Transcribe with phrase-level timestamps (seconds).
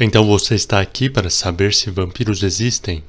[0.00, 3.02] Então você está aqui para saber se vampiros existem?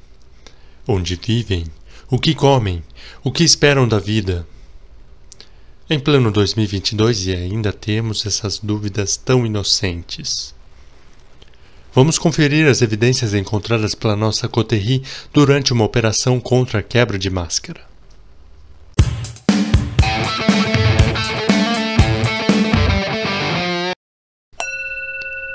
[0.88, 1.64] Onde vivem?
[2.10, 2.82] O que comem?
[3.22, 4.44] O que esperam da vida?
[5.88, 10.52] Em pleno 2022 e ainda temos essas dúvidas tão inocentes.
[11.94, 17.30] Vamos conferir as evidências encontradas pela nossa coterie durante uma operação contra a quebra de
[17.30, 17.89] máscara.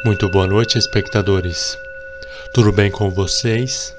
[0.05, 1.75] Muito boa noite, espectadores.
[2.53, 3.91] Tudo bem com vocês?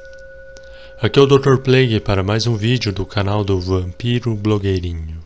[1.03, 1.57] Aqui é o Dr.
[1.57, 5.21] Plague para mais um vídeo do canal do Vampiro Blogueirinho.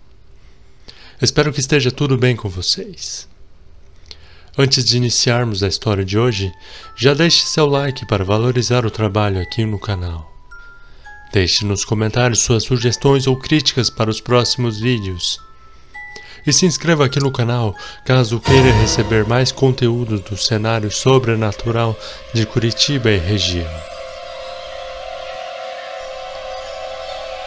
[1.20, 3.28] Espero que esteja tudo bem com vocês.
[4.56, 6.50] Antes de iniciarmos a história de hoje,
[6.96, 10.34] já deixe seu like para valorizar o trabalho aqui no canal.
[11.30, 15.38] Deixe nos comentários suas sugestões ou críticas para os próximos vídeos
[16.46, 21.96] e se inscreva aqui no canal caso queira receber mais conteúdo do cenário sobrenatural
[22.32, 23.70] de Curitiba e região.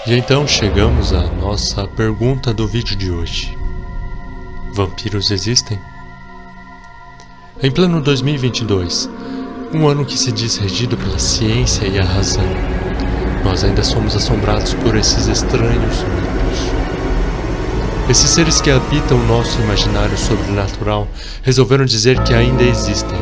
[0.06, 3.58] E então chegamos à nossa pergunta do vídeo de hoje.
[4.74, 5.80] Vampiros existem?
[7.62, 9.10] Em pleno 2022,
[9.74, 12.44] um ano que se diz regido pela ciência e a razão,
[13.46, 16.33] nós ainda somos assombrados por esses estranhos mitos.
[18.10, 21.08] Esses seres que habitam o nosso imaginário sobrenatural
[21.42, 23.18] resolveram dizer que ainda existem.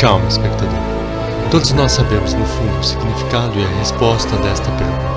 [0.00, 0.74] Calma, espectador.
[1.52, 5.14] Todos nós sabemos, no fundo, o significado e a resposta desta pergunta.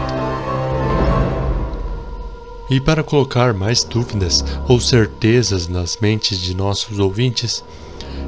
[2.70, 7.64] E para colocar mais dúvidas ou certezas nas mentes de nossos ouvintes,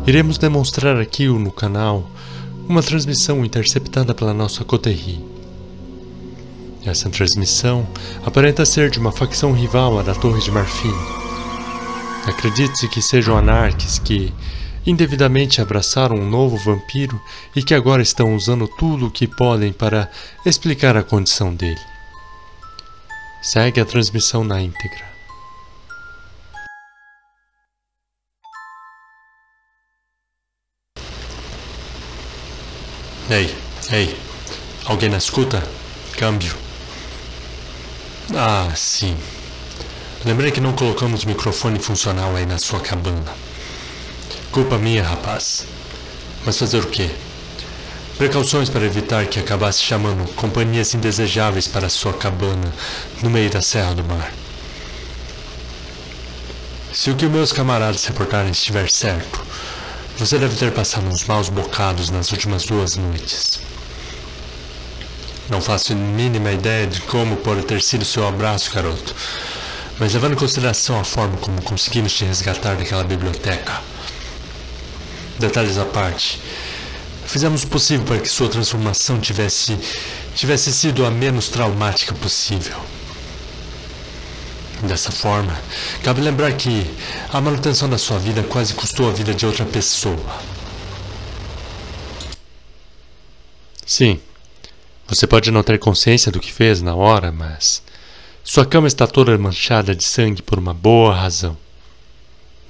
[0.07, 2.03] iremos demonstrar aqui no canal
[2.67, 5.28] uma transmissão interceptada pela nossa coterie.
[6.85, 7.85] Essa transmissão
[8.25, 10.93] aparenta ser de uma facção rival à da Torre de Marfim.
[12.25, 14.33] Acredite-se que sejam anarques que,
[14.85, 17.19] indevidamente abraçaram um novo vampiro
[17.55, 20.09] e que agora estão usando tudo o que podem para
[20.45, 21.79] explicar a condição dele.
[23.41, 25.09] Segue a transmissão na íntegra.
[33.29, 33.55] Ei,
[33.91, 34.17] ei,
[34.85, 35.61] alguém na escuta?
[36.17, 36.68] Câmbio.
[38.35, 39.17] Ah, sim.
[40.23, 43.33] Lembrei que não colocamos microfone funcional aí na sua cabana.
[44.51, 45.65] Culpa minha, rapaz.
[46.45, 47.09] Mas fazer o quê?
[48.17, 52.71] Precauções para evitar que acabasse chamando companhias indesejáveis para sua cabana
[53.23, 54.31] no meio da Serra do Mar.
[56.93, 59.43] Se o que meus camaradas reportarem estiver certo,
[60.17, 63.61] você deve ter passado uns maus bocados nas últimas duas noites.
[65.49, 69.15] Não faço mínima ideia de como pode ter sido seu abraço, garoto.
[69.99, 73.81] Mas levando em consideração a forma como conseguimos te resgatar daquela biblioteca.
[75.39, 76.39] Detalhes à parte.
[77.25, 79.77] Fizemos o possível para que sua transformação tivesse,
[80.35, 82.77] tivesse sido a menos traumática possível.
[84.83, 85.59] Dessa forma,
[86.03, 86.85] cabe lembrar que
[87.33, 90.39] a manutenção da sua vida quase custou a vida de outra pessoa.
[93.85, 94.19] Sim,
[95.09, 97.81] você pode não ter consciência do que fez na hora, mas
[98.43, 101.57] sua cama está toda manchada de sangue por uma boa razão.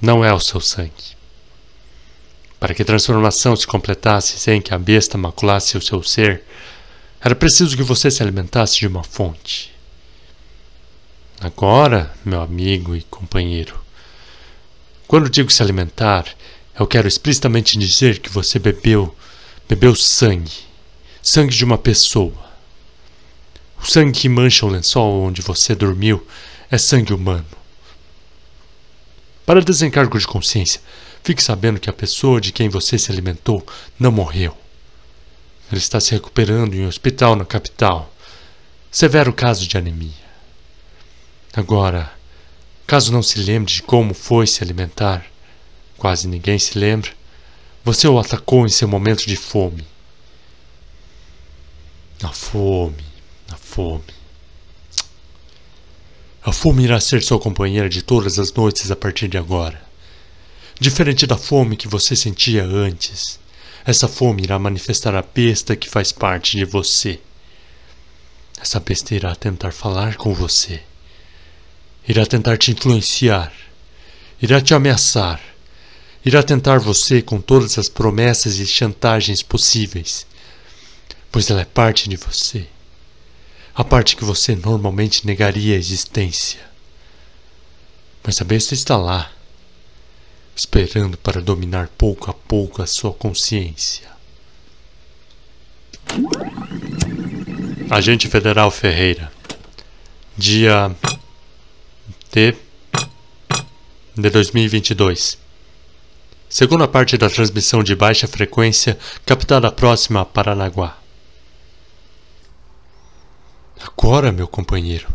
[0.00, 1.18] Não é o seu sangue.
[2.58, 6.42] Para que a transformação se completasse sem que a besta maculasse o seu ser,
[7.20, 9.70] era preciso que você se alimentasse de uma fonte.
[11.38, 13.78] Agora, meu amigo e companheiro,
[15.06, 16.24] quando digo se alimentar,
[16.78, 19.14] eu quero explicitamente dizer que você bebeu,
[19.68, 20.69] bebeu sangue
[21.22, 22.50] sangue de uma pessoa.
[23.82, 26.26] O sangue que mancha o lençol onde você dormiu
[26.70, 27.46] é sangue humano.
[29.44, 30.80] Para desencargo de consciência,
[31.22, 33.66] fique sabendo que a pessoa de quem você se alimentou
[33.98, 34.56] não morreu.
[35.70, 38.12] Ele está se recuperando em um hospital na capital.
[38.90, 40.30] Severo caso de anemia.
[41.52, 42.12] Agora,
[42.86, 45.24] caso não se lembre de como foi se alimentar,
[45.96, 47.10] quase ninguém se lembra,
[47.84, 49.86] você o atacou em seu momento de fome.
[52.22, 53.02] A fome,
[53.50, 54.04] a fome.
[56.42, 59.80] A fome irá ser sua companheira de todas as noites a partir de agora.
[60.78, 63.40] Diferente da fome que você sentia antes,
[63.86, 67.18] essa fome irá manifestar a besta que faz parte de você.
[68.60, 70.82] Essa besta irá tentar falar com você.
[72.06, 73.50] Irá tentar te influenciar.
[74.42, 75.40] Irá te ameaçar.
[76.22, 80.26] Irá tentar você com todas as promessas e chantagens possíveis
[81.30, 82.66] pois ela é parte de você.
[83.74, 86.60] A parte que você normalmente negaria a existência.
[88.22, 89.30] Mas a besta está lá.
[90.54, 94.10] esperando para dominar pouco a pouco a sua consciência.
[97.88, 99.32] Agente Federal Ferreira,
[100.36, 100.94] dia
[102.30, 102.54] T
[104.14, 105.38] de 2022.
[106.48, 110.99] Segunda parte da transmissão de baixa frequência captada próxima a Paranaguá.
[113.80, 115.08] Agora, meu companheiro.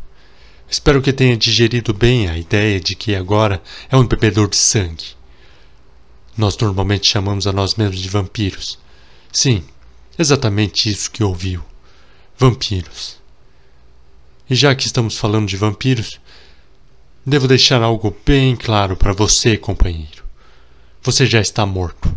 [0.68, 5.16] Espero que tenha digerido bem a ideia de que agora é um bebedor de sangue.
[6.36, 8.80] Nós normalmente chamamos a nós mesmos de vampiros.
[9.32, 9.64] Sim,
[10.18, 11.64] exatamente isso que ouviu.
[12.38, 13.18] Vampiros.
[14.50, 16.20] E já que estamos falando de vampiros,
[17.24, 20.26] devo deixar algo bem claro para você, companheiro.
[21.04, 22.16] Você já está morto.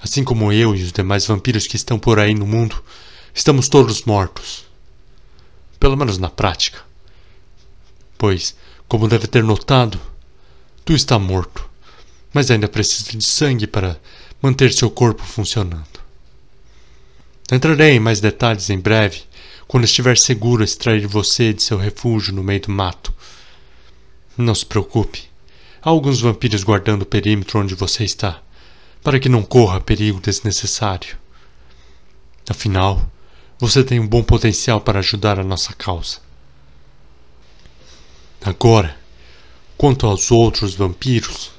[0.00, 2.82] Assim como eu e os demais vampiros que estão por aí no mundo,
[3.34, 4.69] estamos todos mortos.
[5.80, 6.82] Pelo menos na prática.
[8.18, 8.54] Pois,
[8.86, 9.98] como deve ter notado,
[10.84, 11.68] tu está morto,
[12.34, 13.98] mas ainda precisa de sangue para
[14.42, 15.98] manter seu corpo funcionando.
[17.50, 19.22] Entrarei em mais detalhes em breve,
[19.66, 23.12] quando estiver seguro extrair você de seu refúgio no meio do mato.
[24.36, 25.28] Não se preocupe.
[25.82, 28.42] Há alguns vampiros guardando o perímetro onde você está,
[29.02, 31.16] para que não corra perigo desnecessário.
[32.48, 33.10] Afinal,
[33.60, 36.18] você tem um bom potencial para ajudar a nossa causa.
[38.42, 38.96] Agora,
[39.76, 41.50] quanto aos outros vampiros,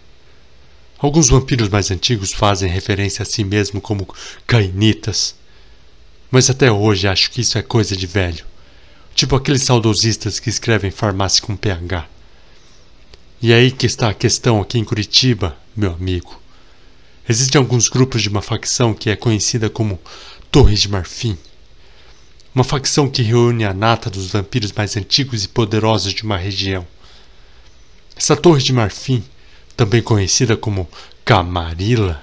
[0.98, 4.08] alguns vampiros mais antigos fazem referência a si mesmo como
[4.48, 5.36] cainitas
[6.32, 8.46] mas até hoje acho que isso é coisa de velho.
[9.14, 12.08] Tipo aqueles saudosistas que escrevem farmácia com PH.
[13.42, 16.40] E é aí que está a questão aqui em Curitiba, meu amigo.
[17.28, 20.00] Existem alguns grupos de uma facção que é conhecida como
[20.50, 21.38] Torre de Marfim.
[22.54, 26.86] Uma facção que reúne a nata dos vampiros mais antigos e poderosos de uma região.
[28.14, 29.24] Essa Torre de Marfim,
[29.78, 30.90] também conhecida como
[31.24, 32.22] Camarilla,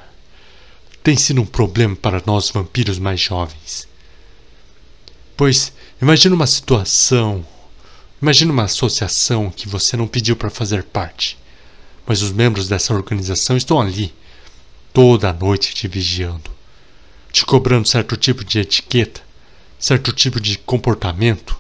[1.02, 3.88] tem sido um problema para nós vampiros mais jovens.
[5.34, 5.72] Pois
[6.02, 7.42] imagine uma situação,
[8.20, 11.38] imagine uma associação que você não pediu para fazer parte,
[12.06, 14.14] mas os membros dessa organização estão ali,
[14.92, 16.50] toda a noite te vigiando,
[17.32, 19.22] te cobrando certo tipo de etiqueta,
[19.78, 21.58] certo tipo de comportamento,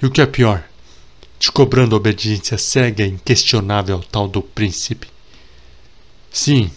[0.00, 0.64] e o que é pior,
[1.38, 5.08] te cobrando obediência cega e inquestionável ao tal do príncipe.
[6.30, 6.70] Sim,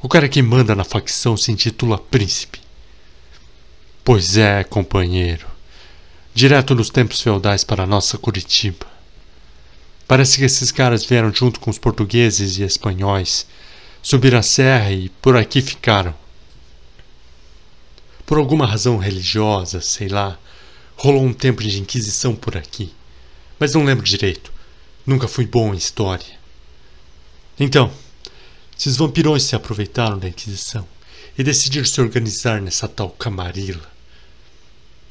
[0.00, 2.60] o cara que manda na facção se intitula príncipe.
[4.04, 5.54] Pois é, companheiro
[6.34, 8.86] direto dos tempos feudais para nossa Curitiba.
[10.06, 13.46] Parece que esses caras vieram junto com os portugueses e espanhóis,
[14.02, 16.12] subiram a serra e por aqui ficaram.
[18.26, 20.38] Por alguma razão religiosa, sei lá,
[20.96, 22.92] rolou um tempo de inquisição por aqui,
[23.58, 24.52] mas não lembro direito.
[25.06, 26.38] Nunca fui bom em história.
[27.60, 27.92] Então,
[28.78, 30.86] esses vampirões se aproveitaram da Inquisição
[31.36, 33.92] e decidiram se organizar nessa tal camarila.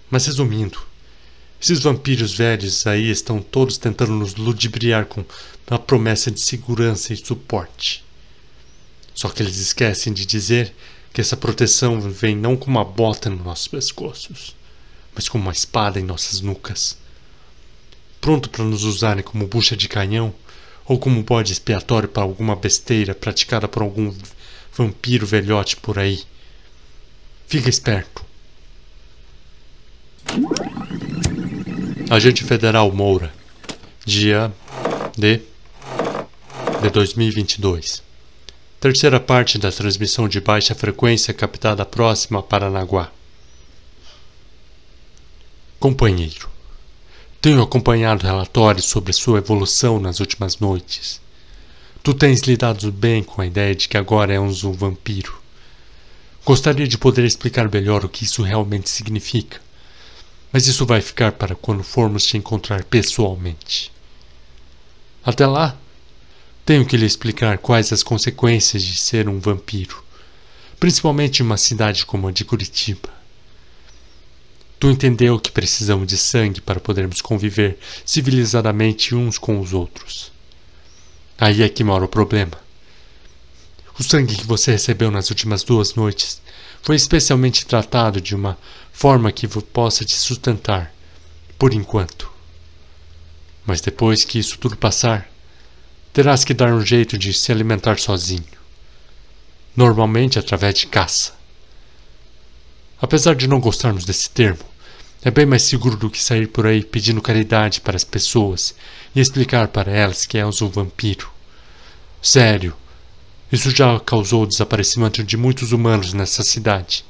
[0.09, 0.79] Mas resumindo,
[1.61, 5.23] esses vampiros velhos aí estão todos tentando nos ludibriar com
[5.67, 8.03] a promessa de segurança e suporte.
[9.13, 10.75] Só que eles esquecem de dizer
[11.13, 14.55] que essa proteção vem não com uma bota nos nossos pescoços,
[15.13, 16.97] mas com uma espada em nossas nucas.
[18.19, 20.33] Pronto para nos usarem como bucha de canhão
[20.85, 24.13] ou como bode expiatório para alguma besteira praticada por algum
[24.75, 26.23] vampiro velhote por aí.
[27.47, 28.25] Fica esperto.
[32.09, 33.31] Agente Federal Moura,
[34.03, 34.51] dia
[35.15, 35.41] de
[36.81, 38.12] de 2022.
[38.83, 43.09] Terceira parte da transmissão de baixa frequência captada próxima a Paranaguá.
[45.79, 46.49] Companheiro,
[47.39, 51.21] tenho acompanhado relatórios sobre sua evolução nas últimas noites.
[52.03, 55.33] Tu tens lidado bem com a ideia de que agora é um vampiro.
[56.43, 59.61] Gostaria de poder explicar melhor o que isso realmente significa
[60.51, 63.93] mas isso vai ficar para quando formos te encontrar pessoalmente.
[65.25, 65.77] Até lá,
[66.65, 70.01] tenho que lhe explicar quais as consequências de ser um vampiro,
[70.79, 73.09] principalmente em uma cidade como a de Curitiba.
[74.79, 80.31] Tu entendeu que precisamos de sangue para podermos conviver civilizadamente uns com os outros.
[81.37, 82.57] Aí é que mora o problema.
[83.99, 86.41] O sangue que você recebeu nas últimas duas noites
[86.81, 88.57] foi especialmente tratado de uma
[88.91, 90.93] forma que possa te sustentar,
[91.57, 92.31] por enquanto.
[93.65, 95.32] Mas depois que isso tudo passar,
[96.13, 98.45] terás que dar um jeito de se alimentar sozinho.
[99.75, 101.33] Normalmente através de caça.
[103.01, 104.63] Apesar de não gostarmos desse termo,
[105.23, 108.75] é bem mais seguro do que sair por aí pedindo caridade para as pessoas
[109.15, 111.31] e explicar para elas que és um vampiro.
[112.21, 112.75] Sério,
[113.51, 117.05] Isso já causou o desaparecimento de muitos humanos nessa cidade.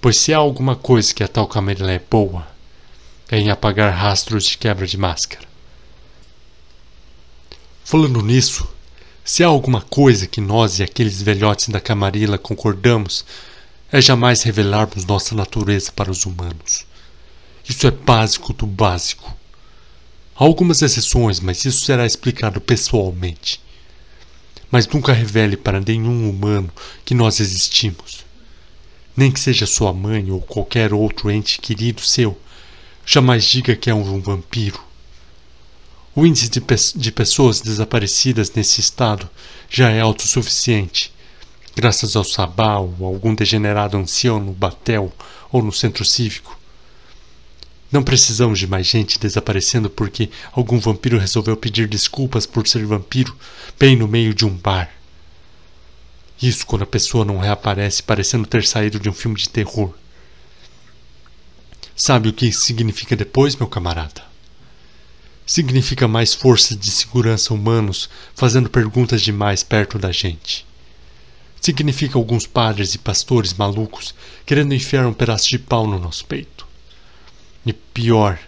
[0.00, 2.46] Pois se há alguma coisa que a tal Camarilla é boa,
[3.28, 5.47] é em apagar rastros de quebra de máscara.
[7.90, 8.68] Falando nisso,
[9.24, 13.24] se há alguma coisa que nós e aqueles velhotes da Camarilla concordamos,
[13.90, 16.84] é jamais revelarmos nossa natureza para os humanos.
[17.66, 19.34] Isso é básico do básico.
[20.36, 23.58] Há algumas exceções, mas isso será explicado pessoalmente.
[24.70, 26.70] Mas nunca revele para nenhum humano
[27.06, 28.22] que nós existimos.
[29.16, 32.38] Nem que seja sua mãe ou qualquer outro ente querido seu,
[33.06, 34.87] jamais diga que é um vampiro.
[36.18, 39.30] O índice de, pe de pessoas desaparecidas nesse estado
[39.70, 41.12] já é autossuficiente,
[41.76, 45.12] graças ao sabá ou algum degenerado ancião no batel
[45.52, 46.58] ou no centro cívico.
[47.92, 53.36] Não precisamos de mais gente desaparecendo porque algum vampiro resolveu pedir desculpas por ser vampiro
[53.78, 54.90] bem no meio de um bar.
[56.42, 59.94] Isso quando a pessoa não reaparece parecendo ter saído de um filme de terror.
[61.94, 64.26] Sabe o que significa depois, meu camarada?
[65.48, 70.66] Significa mais forças de segurança humanos fazendo perguntas demais perto da gente.
[71.58, 74.14] Significa alguns padres e pastores malucos
[74.44, 76.66] querendo enfiar um pedaço de pau no nosso peito.
[77.64, 78.38] E pior,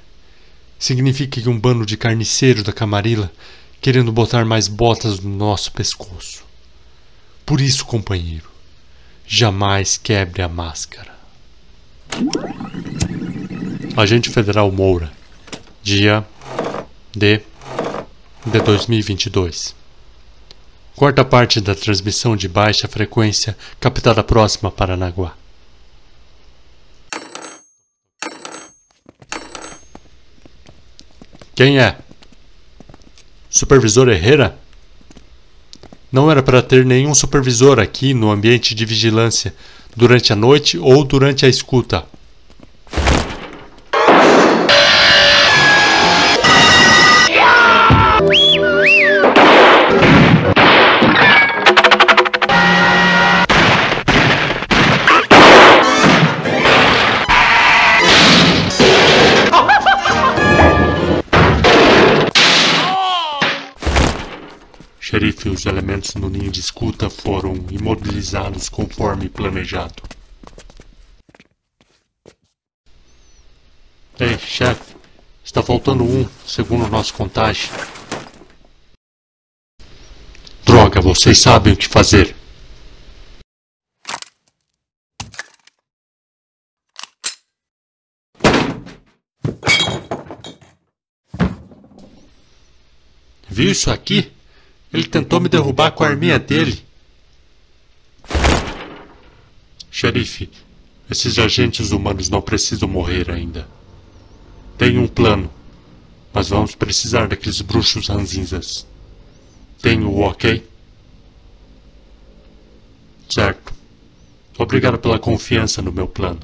[0.78, 3.32] significa que um bando de carniceiros da Camarilla
[3.80, 6.44] querendo botar mais botas no nosso pescoço.
[7.46, 8.50] Por isso, companheiro,
[9.26, 11.14] jamais quebre a máscara.
[13.96, 15.10] Agente Federal Moura,
[15.82, 16.26] dia
[17.12, 17.42] D
[18.46, 19.74] de 2022.
[20.94, 25.34] Quarta parte da transmissão de baixa frequência captada próxima a Paranaguá.
[31.54, 31.98] Quem é?
[33.50, 34.56] Supervisor Herrera?
[36.12, 39.52] Não era para ter nenhum supervisor aqui no ambiente de vigilância
[39.96, 42.06] durante a noite ou durante a escuta.
[66.00, 70.02] Elementos no ninho de escuta foram imobilizados conforme planejado.
[74.18, 74.94] Ei, chefe,
[75.44, 77.70] está faltando um, segundo nosso contagem.
[80.64, 82.34] Droga, vocês sabem o que fazer.
[93.48, 94.39] Viu isso aqui?
[94.92, 96.84] Ele tentou me derrubar com a arminha dele.
[99.90, 100.50] Xerife,
[101.08, 103.68] esses agentes humanos não precisam morrer ainda.
[104.76, 105.50] Tenho um plano,
[106.32, 108.86] mas vamos precisar daqueles bruxos ranzinzas.
[109.80, 110.66] Tenho o ok?
[113.28, 113.72] Certo.
[114.58, 116.40] Obrigado pela confiança no meu plano.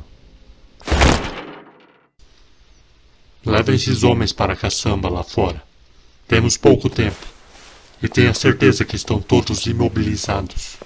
[3.45, 5.63] Leve esses homens para a caçamba lá fora.
[6.27, 7.36] Temos pouco tempo
[8.07, 10.77] e tenha certeza que estão todos imobilizados.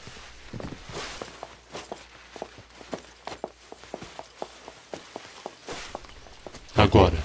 [6.74, 7.18] Agora,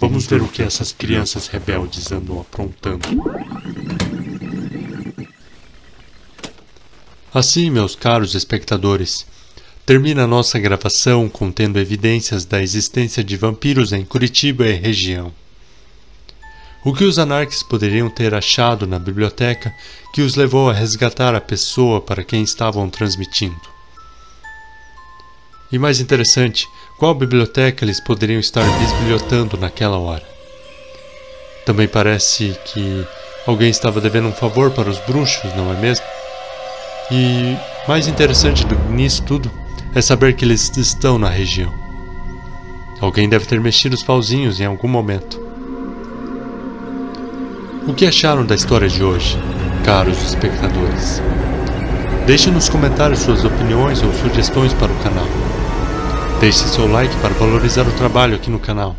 [0.00, 3.08] vamos ver o que essas crianças rebeldes andam aprontando.
[7.32, 9.24] Assim, meus caros espectadores,
[9.86, 15.32] termina nossa gravação contendo evidências da existência de vampiros em Curitiba e região.
[16.84, 19.74] O que os anarques poderiam ter achado na biblioteca
[20.12, 23.58] que os levou a resgatar a pessoa para quem estavam transmitindo?
[25.72, 30.28] E mais interessante, qual biblioteca eles poderiam estar bisbilhotando naquela hora?
[31.64, 33.06] Também parece que
[33.46, 36.04] alguém estava devendo um favor para os bruxos, não é mesmo?
[37.10, 37.56] E
[37.88, 39.50] mais interessante nisso tudo
[39.94, 41.72] é saber que eles estão na região.
[43.00, 45.43] Alguém deve ter mexido os pauzinhos em algum momento.
[47.86, 49.38] O que acharam da história de hoje,
[49.84, 51.20] caros espectadores?
[52.26, 55.26] Deixe nos comentários suas opiniões ou sugestões para o canal.
[56.40, 58.96] Deixe seu like para valorizar o trabalho aqui no canal.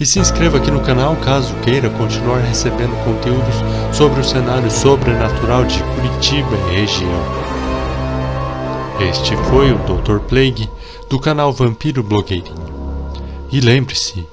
[0.00, 3.56] E se inscreva aqui no canal caso queira continuar recebendo conteúdos
[3.92, 7.44] sobre o cenário sobrenatural de Curitiba e região.
[9.00, 10.20] Este foi o Dr.
[10.20, 10.70] Plague
[11.10, 12.54] do canal Vampiro Blogueirinho.
[13.52, 14.26] E lembre-se,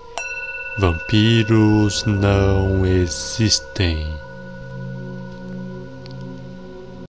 [0.82, 4.08] Vampiros não existem.